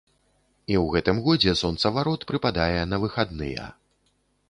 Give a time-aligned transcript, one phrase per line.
[0.71, 3.73] І ў гэтым годзе сонцаварот прыпадае на выхадныя.